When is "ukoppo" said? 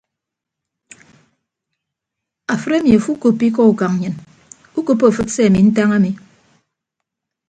3.15-3.43, 4.79-5.03